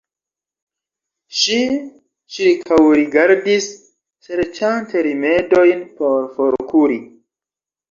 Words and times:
Ŝi 1.41 1.57
ĉirkaŭrigardis, 2.37 3.69
serĉante 4.29 5.05
rimedojn 5.11 5.87
por 6.03 6.27
forkuri. 6.41 7.01